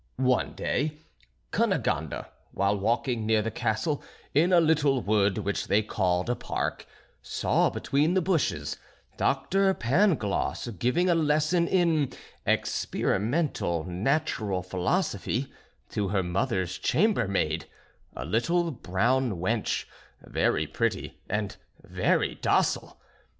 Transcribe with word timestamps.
One 0.17 0.53
day 0.53 0.97
Cunegonde, 1.51 2.25
while 2.53 2.75
walking 2.75 3.23
near 3.27 3.43
the 3.43 3.51
castle, 3.51 4.01
in 4.33 4.51
a 4.51 4.59
little 4.59 4.99
wood 4.99 5.37
which 5.37 5.67
they 5.67 5.83
called 5.83 6.27
a 6.27 6.35
park, 6.35 6.87
saw 7.21 7.69
between 7.69 8.15
the 8.15 8.21
bushes, 8.23 8.77
Dr. 9.17 9.75
Pangloss 9.75 10.69
giving 10.79 11.07
a 11.07 11.13
lesson 11.13 11.67
in 11.67 12.11
experimental 12.47 13.83
natural 13.83 14.63
philosophy 14.63 15.53
to 15.91 16.07
her 16.07 16.23
mother's 16.23 16.79
chamber 16.79 17.27
maid, 17.27 17.67
a 18.15 18.25
little 18.25 18.71
brown 18.71 19.33
wench, 19.33 19.85
very 20.23 20.65
pretty 20.65 21.19
and 21.29 21.57
very 21.83 22.33
docile. 22.33 22.99